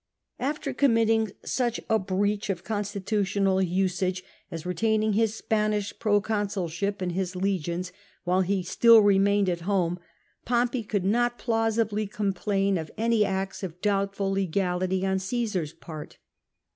[0.39, 7.35] After committing such a breach of constitutional usage as retaining his Spanish proconsulship and his
[7.35, 7.91] legions,
[8.23, 9.99] while he still remained at home,
[10.43, 16.17] Pompey could not plausibly complain of any acts of doubtful legality on Caesar's part.